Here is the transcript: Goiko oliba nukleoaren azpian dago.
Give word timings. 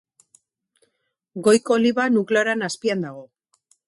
Goiko 1.47 1.75
oliba 1.79 2.05
nukleoaren 2.13 2.69
azpian 2.69 3.05
dago. 3.07 3.23